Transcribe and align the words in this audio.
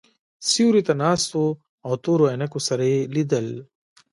سیوري 0.49 0.81
ته 0.87 0.93
ناست 1.01 1.29
وو 1.33 1.47
او 1.85 1.91
تورو 2.03 2.25
عینکو 2.31 2.59
سره 2.67 2.83
یې 2.91 2.99
لیدل. 3.15 3.47